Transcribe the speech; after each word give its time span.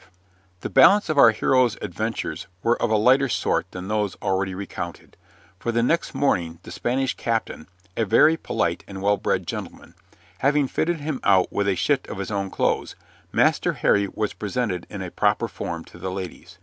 V 0.00 0.04
The 0.60 0.70
balance 0.70 1.08
of 1.08 1.18
our 1.18 1.32
hero's 1.32 1.76
adventures 1.82 2.46
were 2.62 2.80
of 2.80 2.88
a 2.88 2.96
lighter 2.96 3.28
sort 3.28 3.68
than 3.72 3.88
those 3.88 4.14
already 4.22 4.54
recounted, 4.54 5.16
for 5.58 5.72
the 5.72 5.82
next 5.82 6.14
morning 6.14 6.60
the 6.62 6.70
Spanish 6.70 7.16
captain 7.16 7.66
(a 7.96 8.04
very 8.04 8.36
polite 8.36 8.84
and 8.86 9.02
well 9.02 9.16
bred 9.16 9.44
gentleman) 9.44 9.96
having 10.38 10.68
fitted 10.68 11.00
him 11.00 11.18
out 11.24 11.52
with 11.52 11.66
a 11.66 11.74
shift 11.74 12.06
of 12.06 12.18
his 12.18 12.30
own 12.30 12.48
clothes, 12.48 12.94
Master 13.32 13.72
Harry 13.72 14.06
was 14.14 14.34
presented 14.34 14.86
in 14.88 15.02
a 15.02 15.10
proper 15.10 15.48
form 15.48 15.84
to 15.86 15.98
the 15.98 16.12
ladies. 16.12 16.58